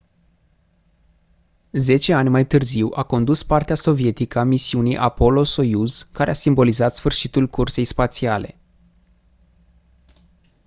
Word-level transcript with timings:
zece 1.73 2.13
ani 2.13 2.29
mai 2.29 2.45
târziu 2.47 2.89
a 2.93 3.03
condus 3.03 3.43
partea 3.43 3.75
sovietică 3.75 4.39
a 4.39 4.43
misiunii 4.43 4.97
apollo-soyuz 4.97 6.01
care 6.11 6.29
a 6.29 6.33
simbolizat 6.33 6.95
sfârșitul 6.95 7.47
cursei 7.47 7.85
spațiale 7.85 8.57